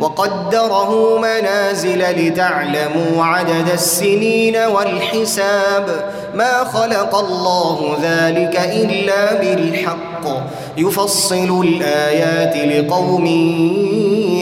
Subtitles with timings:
[0.00, 6.04] وقدره منازل لتعلموا عدد السنين والحساب.
[6.34, 10.44] ما خلق الله ذلك إلا بالحق.
[10.78, 13.26] يفصل الآيات لقوم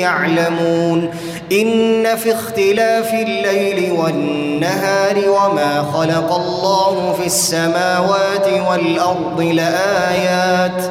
[0.01, 1.11] يعلمون.
[1.53, 10.83] إن في اختلاف الليل والنهار وما خلق الله في السماوات والأرض لآيات.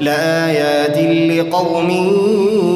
[0.00, 0.98] لآيات
[1.38, 1.90] لقوم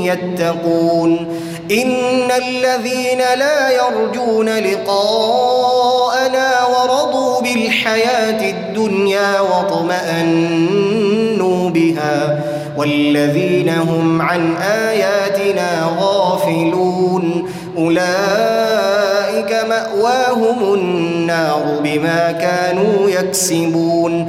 [0.04, 1.26] يتقون.
[1.70, 10.80] إن الذين لا يرجون لقاءنا ورضوا بالحياة الدنيا واطمأنوا
[11.70, 12.40] بها
[12.76, 17.48] والذين هم عن آياتنا غافلون.
[17.78, 24.28] أولئك مأواهم النار بما كانوا يكسبون.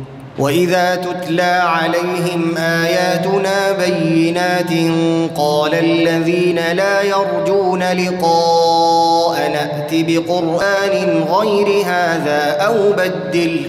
[0.41, 4.71] واذا تتلى عليهم اياتنا بينات
[5.37, 13.61] قال الذين لا يرجون لقاء نات بقران غير هذا أو بدله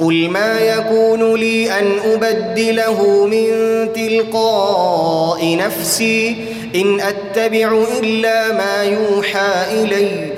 [0.00, 3.48] قل ما يكون لي ان ابدله من
[3.92, 6.36] تلقاء نفسي
[6.74, 10.37] ان اتبع الا ما يوحى الي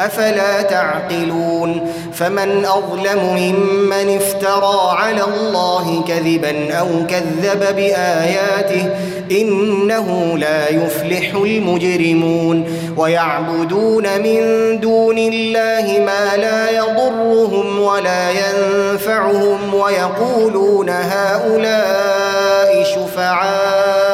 [0.00, 8.90] أفلا تعقلون فمن أظلم ممن افترى على الله كذبا أو كذب بآياته
[9.30, 12.64] إنه لا يفلح المجرمون
[12.96, 14.40] ويعبدون من
[14.80, 24.12] دون الله ما لا يضرهم ولا ينفعهم ويقولون هؤلاء شفعاؤنا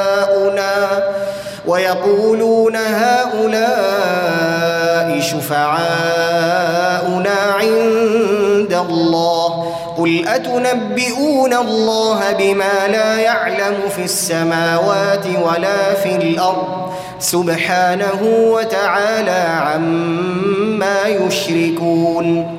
[1.66, 4.27] ويقولون هؤلاء
[5.48, 9.72] شفعاؤنا عند الله.
[9.98, 22.58] قل أتنبئون الله بما لا يعلم في السماوات ولا في الأرض؟ سبحانه وتعالى عما يشركون.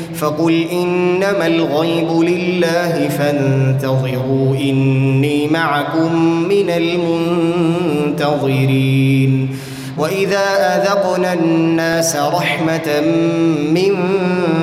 [0.21, 6.15] فقل إنما الغيب لله فانتظروا إني معكم
[6.49, 6.69] من
[8.19, 9.57] المنتظرين.
[9.97, 13.01] وإذا أذقنا الناس رحمة
[13.71, 13.95] من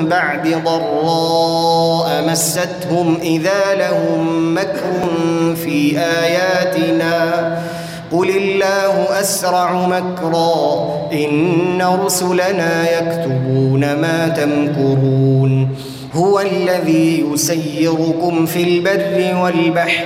[0.09, 5.09] بعد ضراء مستهم إذا لهم مكر
[5.55, 7.57] في آياتنا
[8.11, 15.69] قل الله أسرع مكرا إن رسلنا يكتبون ما تمكرون
[16.13, 20.05] هو الذي يسيركم في البر والبحر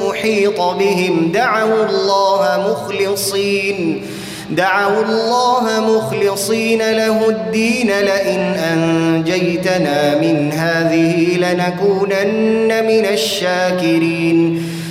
[0.21, 1.31] أحيط بهم.
[1.33, 4.01] دعوا الله مخلصين.
[4.49, 7.87] دعوا الله مخلصين له الدين.
[7.87, 14.63] لئن أنجيتنا من هذه لنكونن من الشاكرين.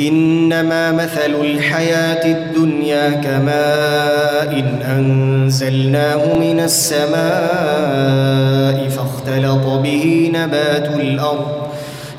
[0.00, 7.18] إنما مثل الحياة الدنيا كماء أنزلناه من السماء
[8.88, 11.68] فاختلط به نبات الأرض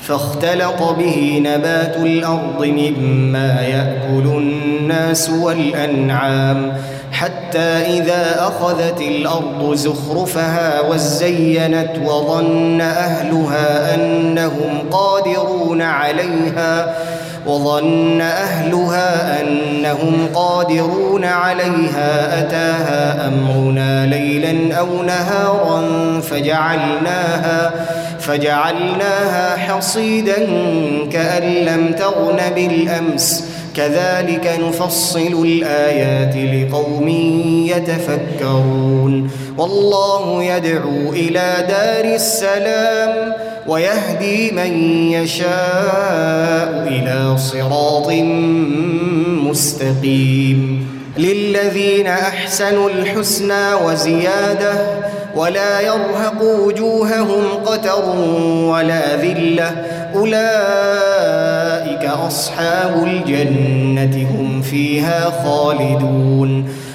[0.00, 6.72] فاختلط به نبات الأرض مما يأكل الناس والأنعام
[7.12, 7.58] حتى
[7.98, 16.94] إذا أخذت الأرض زخرفها وزينت وظن أهلها أنهم قادرون عليها
[17.46, 25.80] وظن أهلها أنهم قادرون عليها أتاها أمرنا ليلا أو نهارا
[26.20, 27.72] فجعلناها
[28.20, 30.36] فجعلناها حصيدا
[31.12, 33.44] كأن لم تغن بالأمس.
[33.76, 37.08] كذلك نفصل الآيات لقوم
[37.68, 39.30] يتفكرون.
[39.58, 43.32] والله يدعو إلى دار السلام
[43.70, 44.72] ويهدي من
[45.12, 48.12] يشاء إلى صراط
[49.48, 50.86] مستقيم.
[51.18, 54.72] للذين أحسنوا الحسنى وزيادة
[55.36, 58.16] ولا يرهق وجوههم قتر
[58.64, 59.84] ولا ذلة.
[60.14, 66.68] أولئك أصحاب الجنة هم فيها خالدون.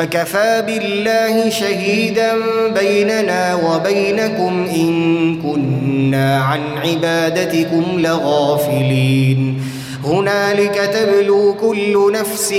[0.00, 2.32] فكفى بالله شهيدا
[2.74, 9.62] بيننا وبينكم إن كنا عن عبادتكم لغافلين.
[10.04, 12.52] هنالك تبلو كل نفس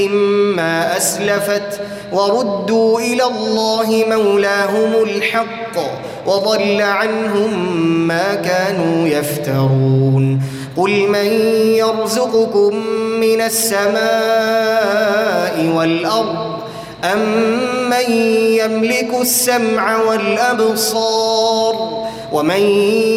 [0.55, 1.81] ما أسلفت
[2.13, 5.77] وردوا إلى الله مولاهم الحق
[6.25, 10.41] وضل عنهم ما كانوا يفترون.
[10.77, 11.25] قل من
[11.75, 12.75] يرزقكم
[13.19, 14.01] من السماء
[15.75, 16.60] والأرض
[17.03, 18.11] أمن
[18.59, 21.75] يملك السمع والأبصار
[22.31, 22.61] ومن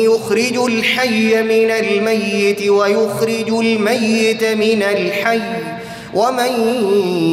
[0.05, 5.41] يخرج الحي من الميت ويخرج الميت من الحي
[6.15, 6.53] ومن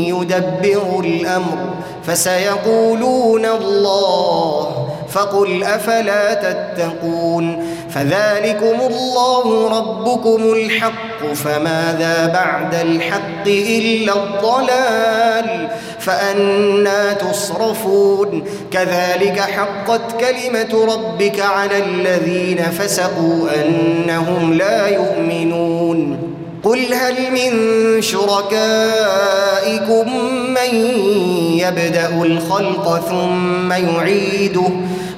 [0.07, 14.13] يدبر الأمر فسيقولون الله فقل أفلا تتقون فذلكم الله ربكم الحق فماذا بعد الحق إلا
[14.13, 15.69] الضلال؟
[15.99, 18.43] فأنا تصرفون.
[18.71, 26.17] كذلك حقت كلمة ربك على الذين فسقوا أنهم لا يؤمنون.
[26.63, 27.51] قل هل من
[28.01, 28.95] شركائكم
[30.47, 30.75] من
[31.59, 34.69] يبدأ الخلق ثم يعيده؟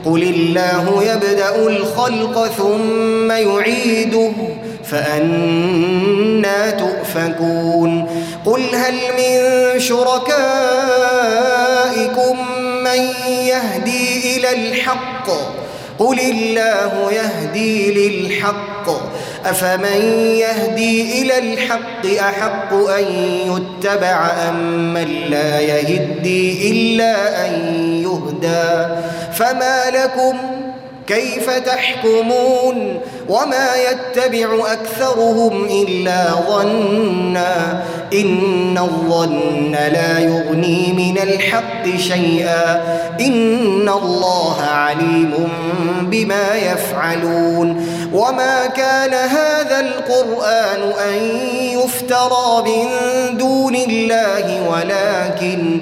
[0.06, 4.32] قل الله يبدأ الخلق ثم يعيده
[4.84, 8.08] فأنا تؤفكون
[8.46, 9.40] قل هل من
[9.80, 10.34] شركائكم
[12.84, 15.30] من يهدي إلى الحق؟
[16.00, 18.74] قل الله يهدي للحق.
[19.46, 20.02] أفمن
[20.40, 23.06] يهدي إلى الحق أحق أن
[23.48, 27.54] يتبع أم من لا يهدي إلا أن
[28.04, 28.88] يهدى؟
[29.34, 30.38] فما لكم
[31.08, 33.00] كيف تحكمون
[33.30, 42.82] وما يتبع أكثرهم إلا ظنا إن الظن لا يغني من الحق شيئا
[43.20, 45.50] إن الله عليم
[46.02, 51.20] بما يفعلون وما كان هذا القرآن أن
[51.84, 52.88] يفترى من
[53.38, 55.82] دون الله ولكن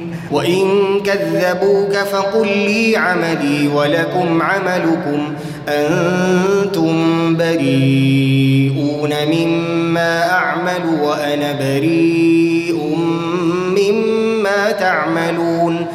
[0.31, 5.33] وإن كذبوك فقل لي عملي ولكم عملكم
[5.69, 6.93] أنتم
[7.37, 12.97] بريئون مما أعمل وأنا بريء
[13.77, 15.85] مما تعملون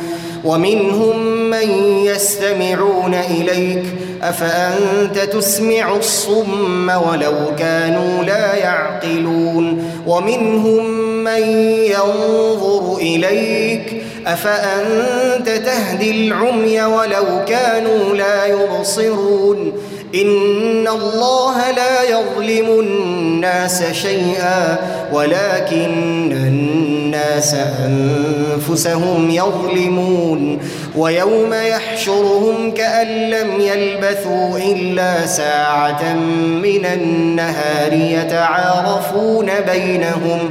[0.44, 1.70] ومنهم من
[2.04, 3.84] يستمعون إليك
[4.22, 10.90] أفأنت تسمع الصم ولو كانوا لا يعقلون ومنهم
[11.24, 19.72] من ينظر إليك أفأنت تهدي العمي ولو كانوا لا يبصرون؟
[20.14, 24.78] إن الله لا يظلم الناس شيئا
[25.12, 30.58] ولكن الناس أنفسهم يظلمون.
[30.96, 36.14] ويوم يحشرهم كأن لم يلبثوا إلا ساعة
[36.62, 40.50] من النهار يتعارفون بينهم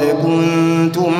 [0.00, 1.12] وقد كنتم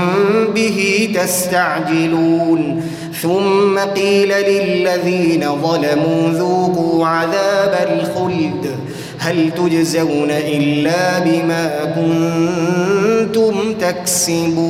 [0.55, 2.83] به تستعجلون.
[3.23, 8.71] ثم قيل للذين ظلموا ذوقوا عذاب الخلد.
[9.19, 14.61] هل تجزون إلا بما كنتم تكسبون؟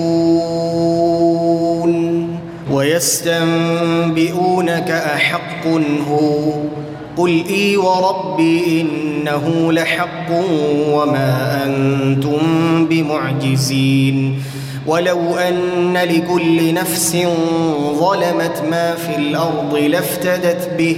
[2.72, 5.66] ويستنبئونك أحق
[6.10, 6.52] هو.
[7.20, 10.30] قل إي وربي إنه لحق
[10.90, 12.40] وما أنتم
[12.86, 14.42] بمعجزين.
[14.86, 17.16] ولو أن لكل نفس
[17.98, 20.96] ظلمت ما في الأرض لافتدت به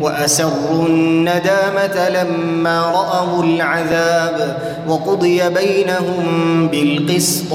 [0.00, 4.58] وأسروا الندامة لما رأوا العذاب
[4.88, 7.52] وقضي بينهم بالقسط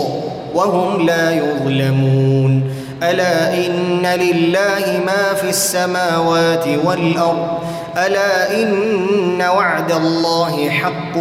[0.54, 2.64] وهم لا يظلمون.
[3.04, 7.48] ألا إن لله ما في السماوات والأرض
[7.98, 11.18] ألا إن وعد الله حق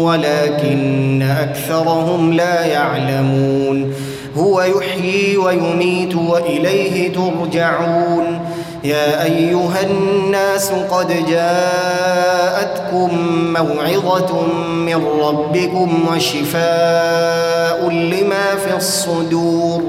[0.00, 3.94] ولكن أكثرهم لا يعلمون.
[4.36, 8.40] هو يحيي ويميت وإليه ترجعون.
[8.84, 13.10] يا أيها الناس قد جاءتكم
[13.58, 19.82] موعظة من ربكم وشفاء لما في الصدور.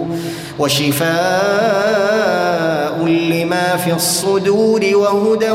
[0.59, 1.11] وشفاء
[3.05, 5.51] لما في الصدور وهدى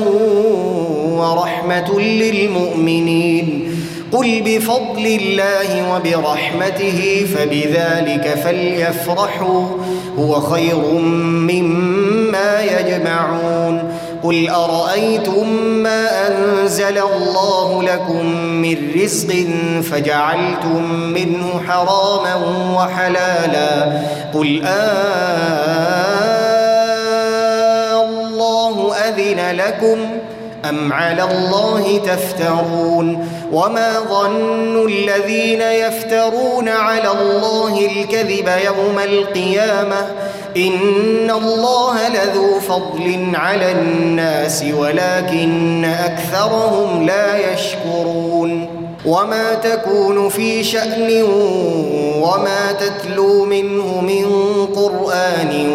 [1.16, 3.72] ورحمة للمؤمنين.
[4.12, 9.66] قل بفضل الله وبرحمته فبذلك فليفرحوا
[10.18, 10.78] هو خير
[11.22, 13.92] مما يجمعون.
[14.22, 19.46] قل أرأيتم ما أنزل الله لكم من رزق
[19.90, 22.34] فجعلتم منه حراما
[22.76, 24.00] وحلالا
[24.34, 26.06] قل آه
[28.04, 29.98] الله أذن لكم
[30.68, 40.06] أم على الله تفترون وما ظن الذين يفترون على الله الكذب يوم القيامة
[40.56, 48.68] إن الله لذو فضل على الناس ولكن أكثرهم لا يشكرون
[49.06, 51.22] وما تكون في شأن
[52.22, 54.26] وما تتلو منه من
[54.66, 55.70] قرآن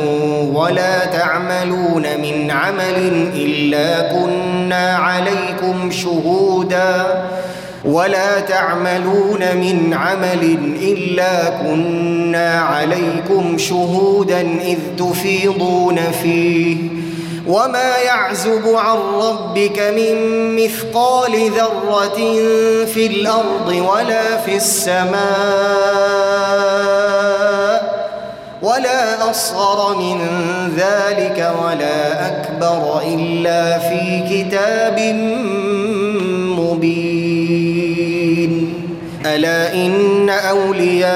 [0.54, 7.24] ولا تعملون من عمل إلا كنا عليكم شهوداً
[7.86, 16.78] ولا تعملون من عمل إلا كنا عليكم شهودا إذ تفيضون فيه.
[17.48, 20.16] وما يعزب عن ربك من
[20.56, 22.18] مثقال ذرة
[22.86, 25.12] في الأرض ولا في السماء
[28.62, 30.20] ولا أصغر من
[30.78, 35.00] ذلك ولا أكبر إلا في كتاب
[36.60, 37.11] مبين.
[39.26, 41.12] ألا إن أولياء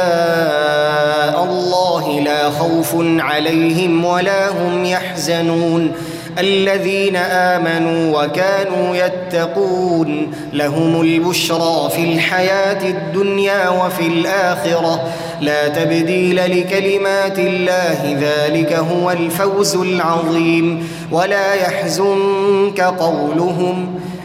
[1.44, 5.92] الله لا خوف عليهم ولا هم يحزنون.
[6.40, 15.04] الذين آمنوا وكانوا يتقون لهم البشرى في الحياة الدنيا وفي الآخرة.
[15.42, 20.90] لا تبديل لكلمات الله ذلك هو الفوز العظيم.
[21.12, 24.00] ولا يحزنك قولهم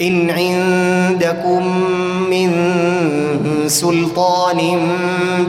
[0.00, 1.66] إن عندكم
[2.30, 2.50] من
[3.66, 4.78] سلطان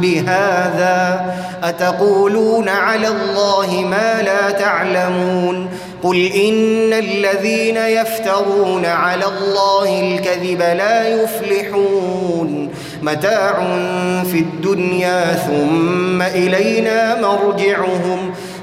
[0.01, 1.25] بهذا
[1.63, 5.69] أتقولون على الله ما لا تعلمون
[6.03, 12.69] قل إن الذين يفترون على الله الكذب لا يفلحون
[13.01, 13.53] متاع
[14.31, 18.33] في الدنيا ثم إلينا مرجعهم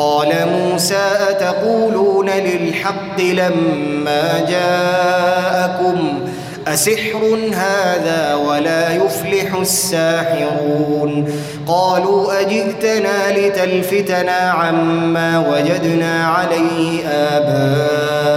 [0.00, 6.20] قال موسى أتقولون للحق لما جاءكم
[6.68, 11.32] أسحر هذا ولا يفلح الساحرون
[11.66, 18.30] قالوا أجئتنا لتلفتنا عما وجدنا عليه آباءنا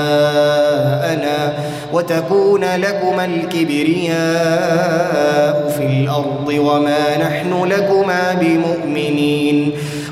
[1.94, 4.24] وتكون لكما الكبرياء
[5.78, 9.74] في الأرض وما نحن لكما بمؤمنين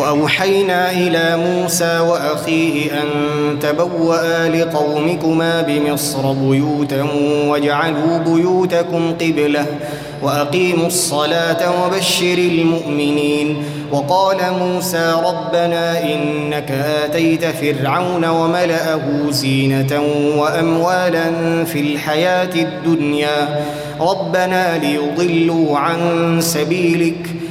[0.00, 3.08] وأوحينا إلى موسى وأخيه أن
[3.60, 7.06] تبوأ لقومكما بمصر بيوتا
[7.46, 9.66] واجعلوا بيوتكم قبلة
[10.22, 13.62] وأقيموا الصلاة وبشر المؤمنين.
[13.92, 20.02] وقال موسى ربنا إنك آتيت فرعون وملأه زينة
[20.36, 21.24] وأموالا
[21.64, 23.60] في الحياة الدنيا.
[24.00, 25.98] ربنا ليضلوا عن
[26.40, 27.26] سبيلك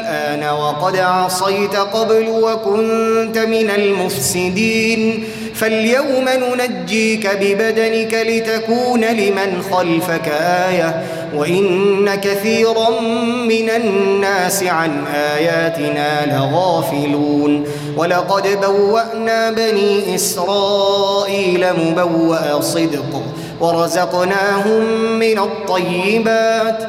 [0.00, 5.24] الآن وقد عصيت قبل وكنت من المفسدين.
[5.54, 10.28] فاليوم ننجيك ببدنك لتكون لمن خلفك
[10.68, 11.02] آية.
[11.36, 13.00] وإن كثيرا
[13.48, 17.64] من الناس عن آياتنا لغافلون.
[17.96, 23.22] ولقد بوأنا بني إسرائيل مبوأ صدق.
[23.60, 24.82] ورزقناهم
[25.18, 26.88] من الطيبات.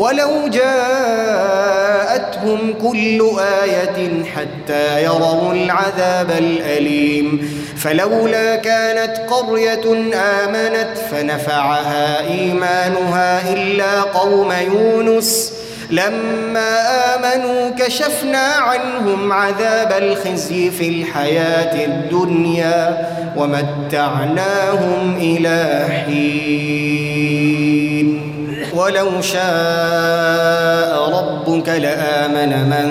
[0.00, 1.94] ولو جاءتهم
[2.82, 3.30] كل
[3.62, 7.50] آية حتى يروا العذاب الأليم.
[7.76, 15.52] فلولا كانت قرية آمنت فنفعها إيمانها إلا قوم يونس.
[15.90, 16.80] لما
[17.14, 27.30] آمنوا كشفنا عنهم عذاب الخزي في الحياة الدنيا ومتعناهم إلى حين.
[28.74, 32.88] ولو شاء ربك لآمن من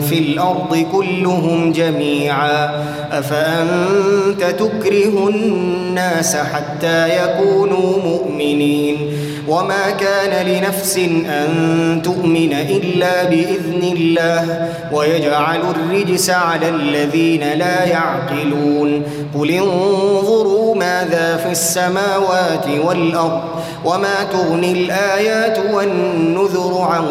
[0.00, 2.84] في الأرض كلهم جميعا.
[3.12, 15.60] أفأنت تكره الناس حتى يكونوا مؤمنين؟ وما كان لنفس أن تؤمن إلا بإذن الله ويجعل
[15.60, 19.02] الرجس على الذين لا يعقلون
[19.38, 23.40] قل انظروا ماذا في السماوات والأرض
[23.84, 27.04] وما تغني الآيات والنذر عن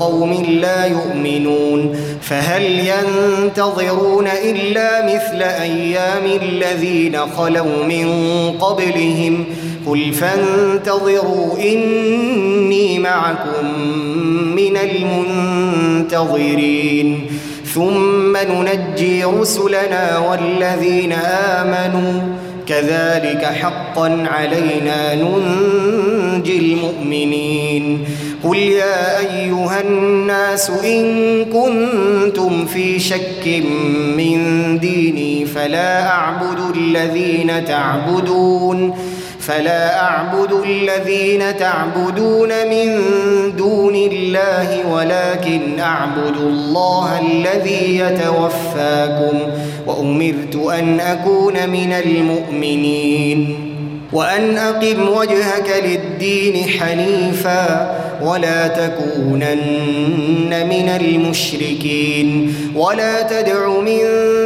[0.00, 8.08] قوم لا يؤمنون فهل ينتظرون إلا مثل أيام الذين خلوا من
[8.60, 9.44] قبلهم
[9.86, 13.66] قل فانتظروا إني معكم
[14.56, 14.76] من
[16.06, 17.26] المنتظرين.
[17.74, 22.20] ثم ننجي رسلنا والذين آمنوا.
[22.66, 28.04] كذلك حقا علينا ننجي المؤمنين.
[28.44, 33.62] قل يا أيها الناس إن كنتم في شك
[34.16, 34.38] من
[34.78, 38.94] ديني فلا أعبد الذين تعبدون.
[39.46, 43.00] فلا أعبد الذين تعبدون من
[43.56, 49.38] دون الله ولكن أعبد الله الذي يتوفاكم
[49.86, 53.70] وأمرت أن أكون من المؤمنين.
[54.12, 62.54] وأن أقم وجهك للدين حنيفا ولا تكونن من المشركين.
[62.76, 64.00] ولا تدع من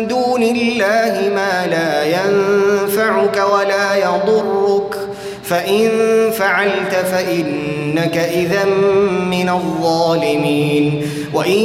[0.08, 4.67] دون الله ما لا ينفعك ولا يضرك.
[5.48, 5.90] فإن
[6.30, 8.64] فعلت فإنك إذا
[9.30, 11.02] من الظالمين.
[11.34, 11.58] وإن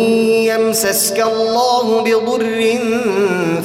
[0.47, 2.77] يمسسك الله بضر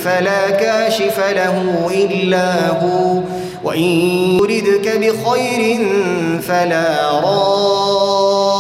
[0.05, 3.21] فلا كاشف له إلا هو.
[3.65, 5.79] وإن يردك بخير
[6.43, 8.59] فلا راد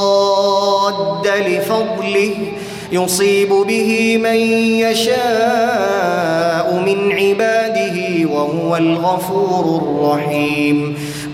[1.26, 2.34] لفضله.
[2.92, 4.36] يصيب به من
[4.80, 10.98] يشاء من عباده وهو الغفور الرحيم.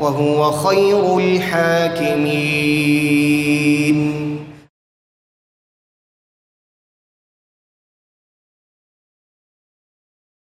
[0.00, 2.74] وهو خير الحاكمين.